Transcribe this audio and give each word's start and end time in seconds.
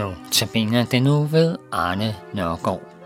Nu 0.00 0.14
tabiner 0.32 0.84
det 0.84 1.02
nu 1.02 1.24
ved 1.24 1.56
Arne 1.72 2.14
Nørgaard. 2.32 2.99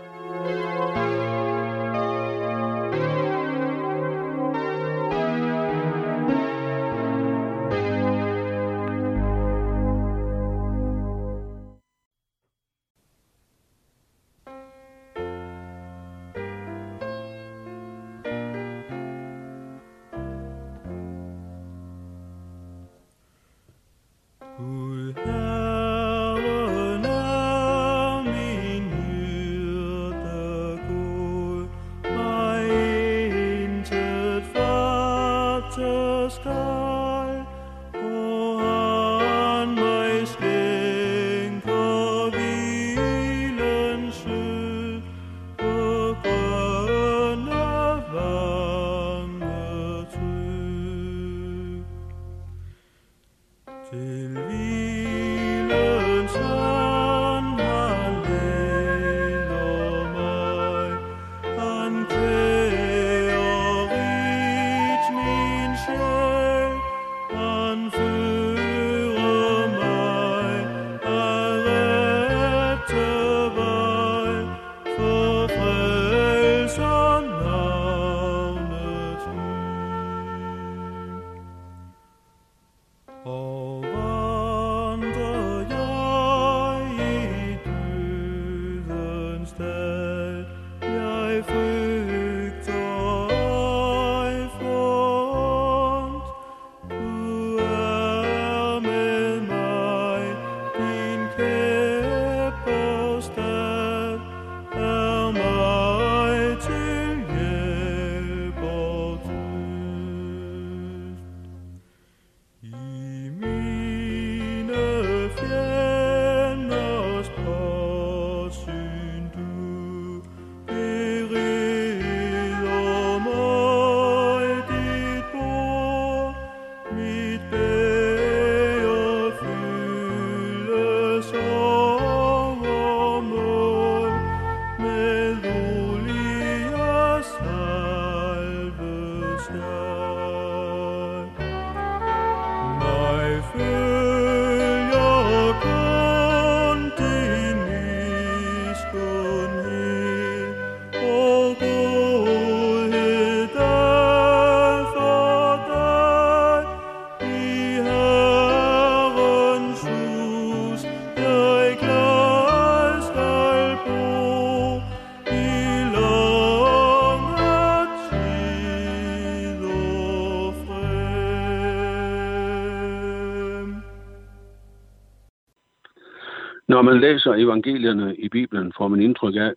Når 176.67 176.81
man 176.81 176.99
læser 176.99 177.33
evangelierne 177.33 178.15
i 178.15 178.29
Bibelen, 178.29 178.73
får 178.77 178.87
man 178.87 179.01
indtryk 179.01 179.35
af, 179.35 179.53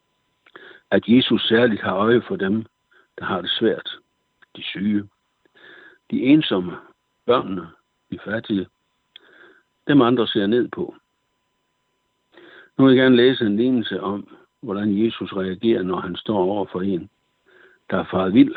at 0.91 1.03
Jesus 1.09 1.49
særligt 1.49 1.83
har 1.83 1.95
øje 1.95 2.23
for 2.23 2.37
dem, 2.37 2.65
der 3.19 3.25
har 3.25 3.41
det 3.41 3.51
svært. 3.51 3.99
De 4.57 4.63
syge, 4.63 5.09
de 6.11 6.23
ensomme, 6.23 6.77
børnene, 7.27 7.69
de 8.11 8.19
fattige. 8.25 8.67
Dem 9.89 10.03
andre 10.03 10.27
ser 10.29 10.47
ned 10.47 10.69
på. 10.69 10.95
Nu 12.79 12.87
vil 12.87 12.97
jeg 12.97 13.03
gerne 13.03 13.17
læse 13.17 13.45
en 13.45 13.57
lignelse 13.57 14.01
om, 14.01 14.37
hvordan 14.61 15.05
Jesus 15.05 15.33
reagerer, 15.33 15.83
når 15.83 16.01
han 16.01 16.17
står 16.17 16.39
over 16.39 16.67
for 16.67 16.81
en, 16.81 17.11
der 17.91 17.99
er 17.99 18.05
faret 18.11 18.35
vild. 18.35 18.55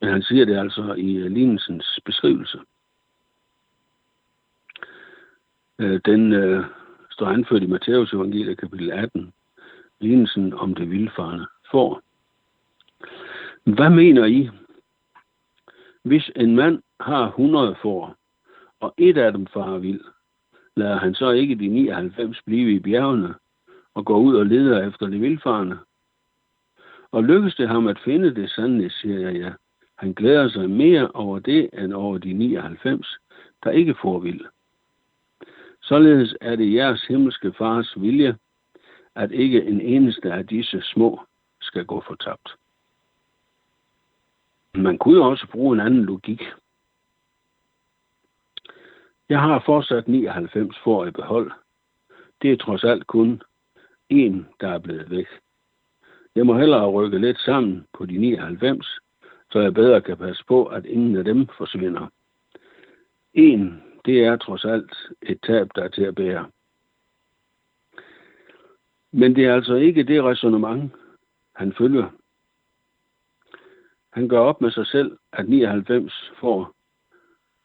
Men 0.00 0.10
han 0.10 0.22
siger 0.22 0.44
det 0.44 0.58
altså 0.58 0.94
i 0.94 1.28
lignelsens 1.28 2.00
beskrivelse. 2.04 2.58
Øh, 5.78 6.00
Den 6.04 6.32
øh, 6.32 6.64
står 7.10 7.26
anført 7.26 7.62
i 7.62 7.66
Matteus 7.66 8.12
evangeliet 8.12 8.58
kapitel 8.58 8.90
18, 8.92 9.32
lignelsen 10.00 10.54
om 10.54 10.74
det 10.74 10.90
vildfarne 10.90 11.46
får. 11.70 12.02
Hvad 13.64 13.90
mener 13.90 14.24
I? 14.24 14.50
Hvis 16.02 16.30
en 16.36 16.56
mand 16.56 16.82
har 17.00 17.26
100 17.26 17.76
får, 17.82 18.16
og 18.80 18.94
et 18.98 19.18
af 19.18 19.32
dem 19.32 19.46
farer 19.46 19.78
vild, 19.78 20.00
lader 20.76 20.98
han 20.98 21.14
så 21.14 21.30
ikke 21.30 21.54
de 21.54 21.68
99 21.68 22.42
blive 22.46 22.72
i 22.72 22.78
bjergene 22.78 23.34
og 23.94 24.04
går 24.04 24.18
ud 24.18 24.34
og 24.36 24.46
leder 24.46 24.88
efter 24.88 25.06
det 25.06 25.20
vildfarne? 25.20 25.78
Og 27.10 27.24
lykkes 27.24 27.54
det 27.54 27.68
ham 27.68 27.86
at 27.86 27.98
finde 28.04 28.34
det 28.34 28.50
sandelig, 28.50 28.92
siger 28.92 29.20
jeg 29.20 29.36
ja. 29.36 29.52
Han 29.96 30.12
glæder 30.12 30.48
sig 30.48 30.70
mere 30.70 31.10
over 31.10 31.38
det, 31.38 31.70
end 31.72 31.92
over 31.92 32.18
de 32.18 32.32
99, 32.32 33.18
der 33.64 33.70
ikke 33.70 33.94
får 34.02 34.18
vild. 34.18 34.44
Således 35.86 36.34
er 36.40 36.56
det 36.56 36.74
jeres 36.74 37.02
himmelske 37.02 37.52
fars 37.52 38.00
vilje, 38.00 38.36
at 39.14 39.32
ikke 39.32 39.64
en 39.64 39.80
eneste 39.80 40.32
af 40.32 40.46
disse 40.46 40.82
små 40.82 41.20
skal 41.60 41.84
gå 41.84 42.00
fortabt. 42.06 42.56
Man 44.74 44.98
kunne 44.98 45.16
jo 45.16 45.30
også 45.30 45.46
bruge 45.46 45.74
en 45.74 45.80
anden 45.80 46.04
logik. 46.04 46.42
Jeg 49.28 49.40
har 49.40 49.62
fortsat 49.66 50.08
99 50.08 50.76
for 50.84 51.06
i 51.06 51.10
behold. 51.10 51.52
Det 52.42 52.52
er 52.52 52.56
trods 52.56 52.84
alt 52.84 53.06
kun 53.06 53.42
en, 54.08 54.48
der 54.60 54.68
er 54.68 54.78
blevet 54.78 55.10
væk. 55.10 55.26
Jeg 56.34 56.46
må 56.46 56.58
hellere 56.58 56.90
rykke 56.90 57.18
lidt 57.18 57.38
sammen 57.38 57.86
på 57.92 58.06
de 58.06 58.18
99, 58.18 58.98
så 59.50 59.60
jeg 59.60 59.74
bedre 59.74 60.00
kan 60.00 60.16
passe 60.16 60.44
på, 60.48 60.64
at 60.64 60.84
ingen 60.84 61.16
af 61.16 61.24
dem 61.24 61.46
forsvinder. 61.58 62.06
En, 63.34 63.82
det 64.06 64.24
er 64.24 64.36
trods 64.36 64.64
alt 64.64 64.96
et 65.22 65.40
tab, 65.42 65.68
der 65.74 65.82
er 65.84 65.88
til 65.88 66.02
at 66.02 66.14
bære. 66.14 66.50
Men 69.12 69.36
det 69.36 69.44
er 69.44 69.54
altså 69.54 69.74
ikke 69.74 70.02
det 70.02 70.24
resonemang, 70.24 70.92
han 71.54 71.72
følger. 71.72 72.10
Han 74.12 74.28
gør 74.28 74.40
op 74.40 74.60
med 74.60 74.70
sig 74.70 74.86
selv, 74.86 75.18
at 75.32 75.48
99 75.48 76.32
får, 76.40 76.74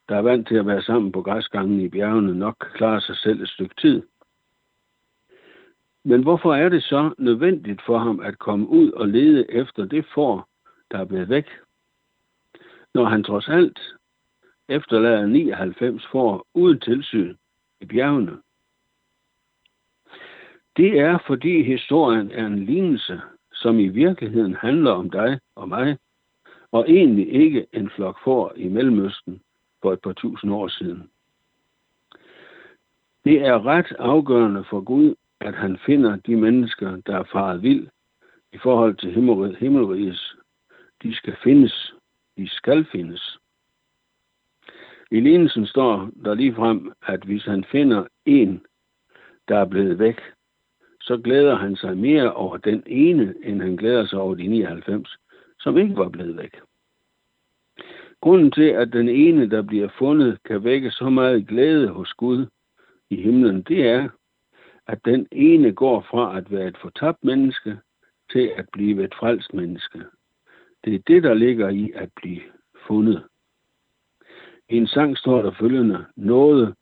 der 0.09 0.15
er 0.15 0.21
vant 0.21 0.47
til 0.47 0.55
at 0.55 0.67
være 0.67 0.81
sammen 0.81 1.11
på 1.11 1.21
græsgangen 1.21 1.79
i 1.79 1.89
bjergene, 1.89 2.35
nok 2.35 2.55
klarer 2.73 2.99
sig 2.99 3.17
selv 3.17 3.41
et 3.41 3.49
stykke 3.49 3.75
tid. 3.75 4.01
Men 6.03 6.21
hvorfor 6.21 6.53
er 6.53 6.69
det 6.69 6.83
så 6.83 7.13
nødvendigt 7.17 7.81
for 7.85 7.97
ham 7.97 8.19
at 8.19 8.39
komme 8.39 8.67
ud 8.67 8.91
og 8.91 9.07
lede 9.07 9.51
efter 9.51 9.85
det 9.85 10.05
får, 10.13 10.49
der 10.91 10.97
er 10.97 11.05
blevet 11.05 11.29
væk? 11.29 11.45
Når 12.93 13.05
han 13.05 13.23
trods 13.23 13.49
alt 13.49 13.79
efterlader 14.71 15.25
99 15.25 16.07
får 16.11 16.47
uden 16.53 16.79
tilsyn 16.79 17.35
i 17.81 17.85
bjergene. 17.85 18.37
Det 20.77 20.99
er, 20.99 21.17
fordi 21.27 21.63
historien 21.63 22.31
er 22.31 22.45
en 22.45 22.65
lignelse, 22.65 23.21
som 23.53 23.79
i 23.79 23.87
virkeligheden 23.87 24.55
handler 24.55 24.91
om 24.91 25.09
dig 25.09 25.39
og 25.55 25.69
mig, 25.69 25.97
og 26.71 26.89
egentlig 26.89 27.33
ikke 27.33 27.67
en 27.73 27.89
flok 27.89 28.23
får 28.23 28.53
i 28.55 28.67
Mellemøsten 28.67 29.41
for 29.81 29.93
et 29.93 30.01
par 30.01 30.13
tusind 30.13 30.53
år 30.53 30.67
siden. 30.67 31.09
Det 33.25 33.45
er 33.45 33.65
ret 33.65 33.91
afgørende 33.99 34.63
for 34.69 34.81
Gud, 34.81 35.15
at 35.39 35.55
han 35.55 35.77
finder 35.85 36.15
de 36.15 36.35
mennesker, 36.35 37.01
der 37.05 37.19
er 37.19 37.23
faret 37.23 37.63
vild 37.63 37.87
i 38.53 38.57
forhold 38.57 38.95
til 38.95 39.11
himmelrigets. 39.59 40.35
De 41.03 41.15
skal 41.15 41.35
findes. 41.43 41.93
De 42.37 42.49
skal 42.49 42.85
findes. 42.91 43.40
I 45.11 45.19
lignelsen 45.19 45.65
står 45.65 46.09
der 46.25 46.33
lige 46.33 46.55
frem, 46.55 46.91
at 47.07 47.23
hvis 47.23 47.45
han 47.45 47.63
finder 47.63 48.05
en, 48.25 48.61
der 49.47 49.57
er 49.57 49.65
blevet 49.65 49.99
væk, 49.99 50.21
så 51.01 51.17
glæder 51.17 51.55
han 51.55 51.75
sig 51.75 51.97
mere 51.97 52.33
over 52.33 52.57
den 52.57 52.83
ene, 52.85 53.33
end 53.43 53.61
han 53.61 53.75
glæder 53.75 54.05
sig 54.05 54.19
over 54.19 54.35
de 54.35 54.47
99, 54.47 55.17
som 55.59 55.77
ikke 55.77 55.95
var 55.95 56.09
blevet 56.09 56.37
væk. 56.37 56.59
Grunden 58.21 58.51
til, 58.51 58.69
at 58.69 58.93
den 58.93 59.09
ene, 59.09 59.49
der 59.49 59.61
bliver 59.61 59.89
fundet, 59.97 60.43
kan 60.43 60.63
vække 60.63 60.91
så 60.91 61.09
meget 61.09 61.47
glæde 61.47 61.87
hos 61.87 62.13
Gud 62.13 62.45
i 63.09 63.15
himlen, 63.21 63.61
det 63.61 63.87
er, 63.87 64.09
at 64.87 65.05
den 65.05 65.27
ene 65.31 65.73
går 65.73 66.05
fra 66.09 66.37
at 66.37 66.51
være 66.51 66.67
et 66.67 66.77
fortabt 66.77 67.23
menneske 67.23 67.77
til 68.31 68.51
at 68.57 68.65
blive 68.73 69.03
et 69.03 69.13
frelst 69.19 69.53
menneske. 69.53 70.01
Det 70.85 70.95
er 70.95 70.99
det, 71.07 71.23
der 71.23 71.33
ligger 71.33 71.69
i 71.69 71.91
at 71.95 72.09
blive 72.15 72.41
fundet. 72.87 73.23
I 74.71 74.77
en 74.77 74.87
sang 74.87 75.17
står 75.17 75.41
der 75.41 75.51
følgende, 75.51 76.05
noget, 76.15 76.75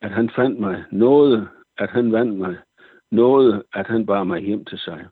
at 0.00 0.10
han 0.10 0.30
fandt 0.30 0.60
mig, 0.60 0.84
noget, 0.92 1.48
at 1.78 1.90
han 1.90 2.12
vandt 2.12 2.38
mig, 2.38 2.56
noget, 3.10 3.62
at 3.74 3.86
han 3.86 4.06
bar 4.06 4.24
mig 4.24 4.40
hjem 4.40 4.64
til 4.64 4.78
sig. 4.78 5.06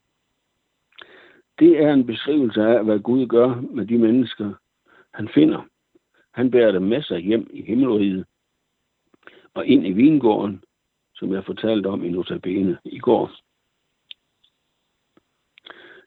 Det 1.58 1.82
er 1.82 1.92
en 1.92 2.06
beskrivelse 2.06 2.62
af, 2.62 2.84
hvad 2.84 2.98
Gud 2.98 3.26
gør 3.26 3.60
med 3.60 3.86
de 3.86 3.98
mennesker, 3.98 4.52
han 5.14 5.28
finder. 5.28 5.62
Han 6.32 6.50
bærer 6.50 6.72
dem 6.72 6.82
med 6.82 7.02
sig 7.02 7.20
hjem 7.20 7.50
i 7.52 7.62
himmelriget 7.62 8.24
og 9.54 9.66
ind 9.66 9.86
i 9.86 9.92
vingården, 9.92 10.64
som 11.14 11.32
jeg 11.32 11.44
fortalte 11.44 11.86
om 11.86 12.04
i 12.04 12.08
Notabene 12.08 12.78
i 12.84 12.98
går. 12.98 13.30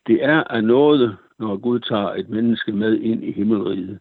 Det 0.07 0.23
er 0.23 0.43
af 0.43 0.63
noget, 0.63 1.17
når 1.39 1.57
Gud 1.57 1.79
tager 1.79 2.13
et 2.13 2.29
menneske 2.29 2.71
med 2.71 2.99
ind 2.99 3.23
i 3.23 3.31
himmelriget. 3.31 3.99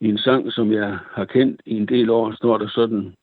I 0.00 0.08
en 0.08 0.18
sang, 0.18 0.52
som 0.52 0.72
jeg 0.72 0.98
har 1.10 1.24
kendt 1.24 1.62
i 1.66 1.76
en 1.76 1.88
del 1.88 2.10
år, 2.10 2.32
står 2.32 2.58
der 2.58 2.68
sådan, 2.68 3.16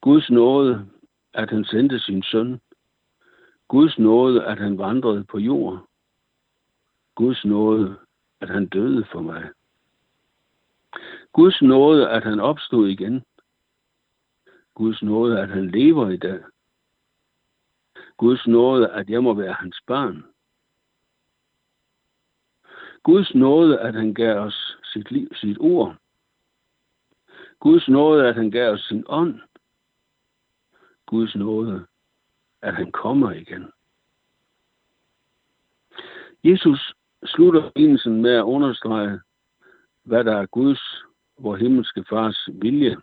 Guds 0.00 0.30
nåde, 0.30 0.86
at 1.34 1.50
han 1.50 1.64
sendte 1.64 1.98
sin 1.98 2.22
søn. 2.22 2.60
Guds 3.68 3.98
nåde, 3.98 4.44
at 4.44 4.58
han 4.58 4.78
vandrede 4.78 5.24
på 5.24 5.38
jord. 5.38 5.86
Guds 7.14 7.44
nåde, 7.44 7.96
at 8.40 8.48
han 8.48 8.66
døde 8.66 9.04
for 9.12 9.20
mig. 9.20 9.50
Guds 11.32 11.62
nåde, 11.62 12.10
at 12.10 12.24
han 12.24 12.40
opstod 12.40 12.88
igen. 12.88 13.24
Guds 14.74 15.02
nåde, 15.02 15.40
at 15.40 15.48
han 15.48 15.70
lever 15.70 16.08
i 16.08 16.16
dag. 16.16 16.40
Guds 18.16 18.46
nåde, 18.46 18.90
at 18.90 19.10
jeg 19.10 19.22
må 19.22 19.34
være 19.34 19.52
hans 19.52 19.80
barn. 19.86 20.24
Guds 23.02 23.34
nåde, 23.34 23.80
at 23.80 23.94
han 23.94 24.14
gav 24.14 24.38
os 24.38 24.76
sit 24.92 25.10
liv, 25.10 25.28
sit 25.34 25.56
ord. 25.60 25.96
Guds 27.60 27.88
nåde, 27.88 28.28
at 28.28 28.34
han 28.34 28.50
gav 28.50 28.72
os 28.72 28.80
sin 28.80 29.04
ånd. 29.06 29.40
Guds 31.06 31.36
nåde, 31.36 31.86
at 32.62 32.74
han 32.74 32.92
kommer 32.92 33.32
igen. 33.32 33.72
Jesus 36.44 36.94
slutter 37.24 37.70
lignelsen 37.76 38.22
med 38.22 38.34
at 38.34 38.42
understrege, 38.42 39.20
hvad 40.02 40.24
der 40.24 40.36
er 40.36 40.46
Guds, 40.46 41.04
vor 41.38 41.56
himmelske 41.56 42.04
fars 42.08 42.48
vilje. 42.52 42.96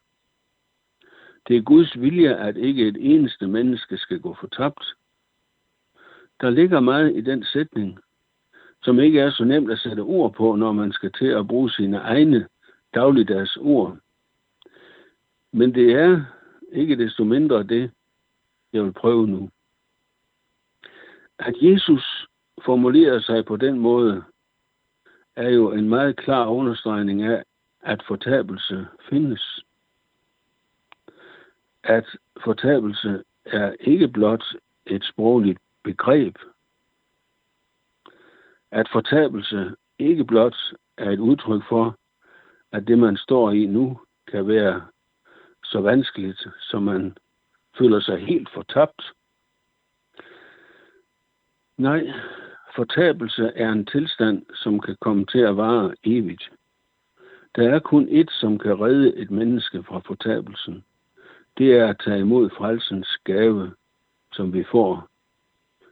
Det 1.47 1.57
er 1.57 1.61
Guds 1.61 2.01
vilje, 2.01 2.35
at 2.35 2.57
ikke 2.57 2.87
et 2.87 2.97
eneste 2.99 3.47
menneske 3.47 3.97
skal 3.97 4.19
gå 4.19 4.33
fortabt. 4.39 4.95
Der 6.41 6.49
ligger 6.49 6.79
meget 6.79 7.17
i 7.17 7.21
den 7.21 7.43
sætning, 7.43 7.99
som 8.83 8.99
ikke 8.99 9.19
er 9.19 9.31
så 9.31 9.43
nemt 9.43 9.71
at 9.71 9.79
sætte 9.79 10.01
ord 10.01 10.33
på, 10.33 10.55
når 10.55 10.71
man 10.71 10.91
skal 10.91 11.11
til 11.11 11.27
at 11.27 11.47
bruge 11.47 11.71
sine 11.71 11.97
egne 11.97 12.47
dagligdags 12.93 13.57
ord. 13.57 13.97
Men 15.51 15.75
det 15.75 15.91
er 15.93 16.21
ikke 16.71 16.97
desto 16.97 17.23
mindre 17.23 17.63
det, 17.63 17.91
jeg 18.73 18.83
vil 18.83 18.93
prøve 18.93 19.27
nu. 19.27 19.49
At 21.39 21.55
Jesus 21.61 22.27
formulerer 22.65 23.19
sig 23.19 23.45
på 23.45 23.55
den 23.55 23.79
måde, 23.79 24.23
er 25.35 25.49
jo 25.49 25.71
en 25.71 25.89
meget 25.89 26.15
klar 26.15 26.47
understregning 26.47 27.23
af, 27.23 27.43
at 27.81 28.03
fortabelse 28.07 28.87
findes. 29.09 29.63
At 31.83 32.05
fortabelse 32.43 33.23
er 33.45 33.75
ikke 33.79 34.07
blot 34.07 34.43
et 34.85 35.03
sprogligt 35.03 35.59
begreb. 35.83 36.37
At 38.71 38.89
fortabelse 38.91 39.75
ikke 39.99 40.23
blot 40.23 40.55
er 40.97 41.11
et 41.11 41.19
udtryk 41.19 41.63
for, 41.69 41.95
at 42.71 42.87
det, 42.87 42.99
man 42.99 43.17
står 43.17 43.51
i 43.51 43.65
nu, 43.65 43.99
kan 44.27 44.47
være 44.47 44.81
så 45.63 45.81
vanskeligt, 45.81 46.47
som 46.59 46.83
man 46.83 47.17
føler 47.77 47.99
sig 47.99 48.25
helt 48.25 48.49
fortabt. 48.53 49.13
Nej, 51.77 52.11
fortabelse 52.75 53.51
er 53.55 53.71
en 53.71 53.85
tilstand, 53.85 54.45
som 54.53 54.79
kan 54.79 54.97
komme 55.01 55.25
til 55.25 55.39
at 55.39 55.57
vare 55.57 55.95
evigt. 56.03 56.51
Der 57.55 57.69
er 57.69 57.79
kun 57.79 58.09
ét, 58.09 58.39
som 58.39 58.59
kan 58.59 58.79
redde 58.79 59.15
et 59.15 59.31
menneske 59.31 59.83
fra 59.83 59.99
fortabelsen. 59.99 60.83
Det 61.57 61.77
er 61.77 61.87
at 61.87 62.01
tage 62.05 62.19
imod 62.19 62.49
frelsens 62.49 63.17
gave, 63.23 63.71
som 64.33 64.53
vi 64.53 64.63
får 64.63 65.09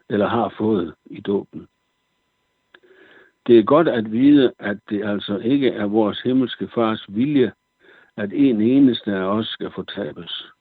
eller 0.09 0.27
har 0.27 0.53
fået 0.57 0.95
i 1.05 1.21
dåben. 1.21 1.67
Det 3.47 3.59
er 3.59 3.63
godt 3.63 3.87
at 3.87 4.11
vide, 4.11 4.53
at 4.59 4.77
det 4.89 5.05
altså 5.05 5.37
ikke 5.37 5.69
er 5.69 5.85
vores 5.85 6.21
himmelske 6.21 6.67
fars 6.67 7.05
vilje, 7.07 7.51
at 8.17 8.33
en 8.33 8.61
eneste 8.61 9.11
af 9.11 9.23
os 9.23 9.47
skal 9.47 9.71
fortabes. 9.71 10.51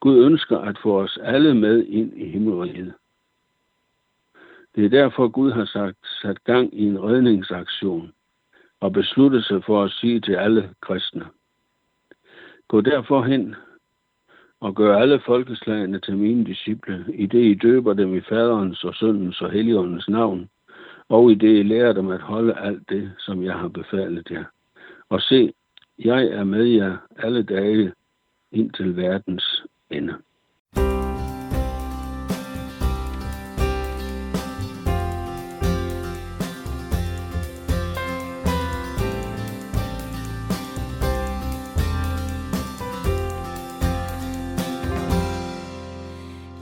Gud 0.00 0.24
ønsker 0.24 0.58
at 0.58 0.78
få 0.82 1.00
os 1.00 1.18
alle 1.22 1.54
med 1.54 1.86
ind 1.86 2.18
i 2.18 2.28
himmelriget. 2.28 2.94
Det 4.74 4.84
er 4.84 4.88
derfor, 4.88 5.28
Gud 5.28 5.52
har 5.52 5.64
sagt, 5.64 5.98
sat 6.22 6.44
gang 6.44 6.74
i 6.74 6.84
en 6.84 7.02
redningsaktion 7.02 8.12
og 8.80 8.92
besluttet 8.92 9.44
sig 9.44 9.64
for 9.64 9.84
at 9.84 9.90
sige 9.90 10.20
til 10.20 10.34
alle 10.34 10.70
kristne. 10.80 11.26
Gå 12.68 12.80
derfor 12.80 13.22
hen 13.22 13.54
og 14.60 14.74
gør 14.74 14.98
alle 14.98 15.20
folkeslagene 15.20 16.00
til 16.00 16.16
mine 16.16 16.44
disciple, 16.44 17.04
i 17.14 17.26
det 17.26 17.44
I 17.44 17.54
døber 17.54 17.94
dem 17.94 18.14
i 18.14 18.20
faderens 18.20 18.84
og 18.84 18.94
søndens 18.94 19.42
og 19.42 19.50
heligåndens 19.50 20.08
navn, 20.08 20.48
og 21.08 21.32
i 21.32 21.34
det 21.34 21.58
I 21.58 21.62
lærer 21.62 21.92
dem 21.92 22.08
at 22.08 22.20
holde 22.20 22.54
alt 22.58 22.88
det, 22.88 23.12
som 23.18 23.42
jeg 23.42 23.54
har 23.54 23.68
befalet 23.68 24.30
jer. 24.30 24.44
Og 25.08 25.20
se, 25.20 25.52
jeg 25.98 26.24
er 26.26 26.44
med 26.44 26.64
jer 26.64 26.96
alle 27.16 27.42
dage 27.42 27.92
indtil 28.52 28.96
verdens 28.96 29.62
ende. 29.90 30.14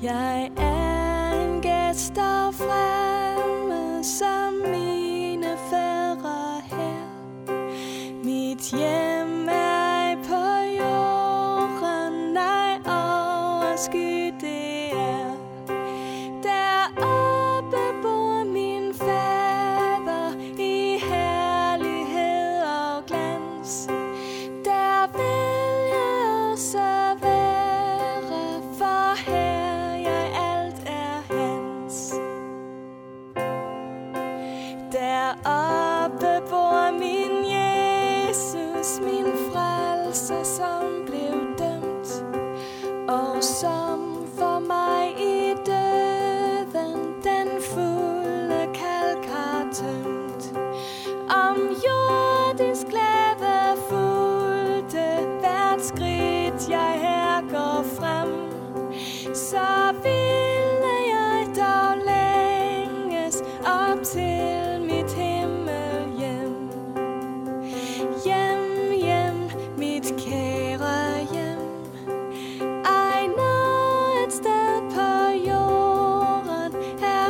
Jeg 0.03 0.51
er 0.57 1.43
en 1.43 1.63
gæst 1.63 2.15
der 2.15 2.51
fra 2.53 2.82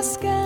sky. 0.02 0.41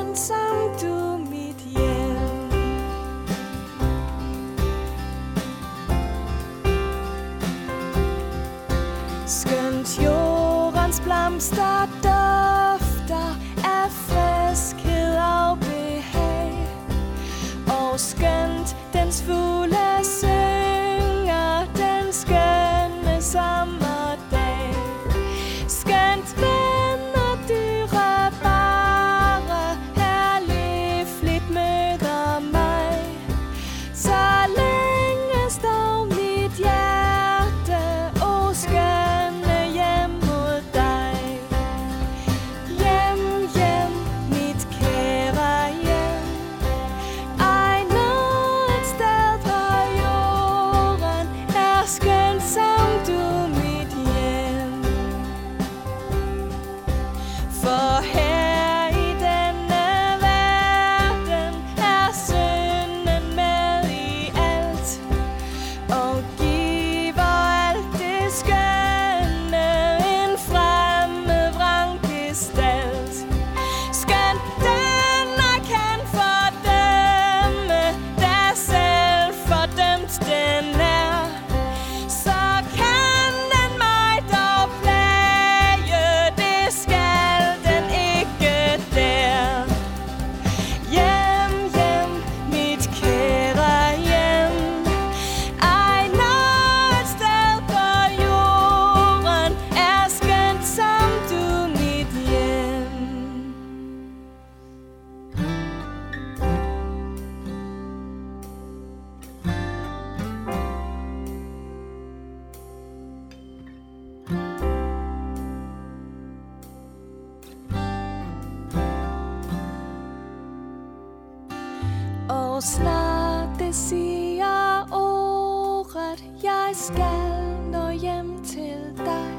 snart 122.60 123.58
det 123.58 123.74
siger 123.74 124.86
ordet, 124.92 126.24
jeg 126.42 126.70
skal 126.72 127.56
nå 127.72 127.90
hjem 127.90 128.44
til 128.44 128.92
dig. 128.96 129.32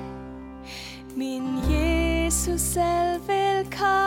Min 1.15 1.57
Jesus 1.69 2.62
selv 2.62 3.21
velkommen. 3.27 4.06